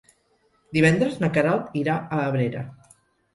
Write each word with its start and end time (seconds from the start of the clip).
Divendres 0.77 1.19
na 1.23 1.29
Queralt 1.35 1.77
irà 1.83 1.99
a 2.17 2.23
Abrera. 2.23 2.65